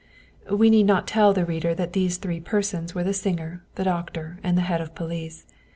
We 0.51 0.71
need 0.71 0.87
not 0.87 1.05
tell 1.05 1.31
the 1.31 1.45
reader 1.45 1.75
that 1.75 1.93
these 1.93 2.17
three 2.17 2.39
persons 2.39 2.95
were 2.95 3.03
the 3.03 3.13
singer, 3.13 3.63
the 3.75 3.83
doctor, 3.83 4.39
and 4.41 4.57
the 4.57 4.63
head 4.63 4.81
of 4.81 4.95
police. 4.95 5.45